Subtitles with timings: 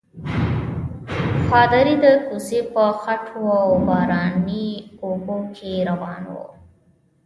[1.49, 4.67] پادري د کوڅې په خټو او باراني
[5.03, 6.45] اوبو کې روان وو.